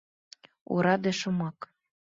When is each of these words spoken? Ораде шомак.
Ораде 0.73 1.11
шомак. 1.19 1.57